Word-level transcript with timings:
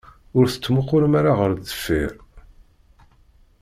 Ur 0.37 0.45
tettmuqqulem 0.47 1.13
ara 1.19 1.31
ɣer 1.39 1.51
deffir. 1.67 2.11